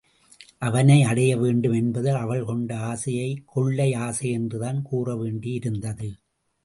[0.59, 6.09] அவனை அடைய வேண்டும் என்பதில் அவள் கொண்ட ஆசையைக் கொள்ளை ஆசை என்றுதான் கூறவேண்டி இருந்தது.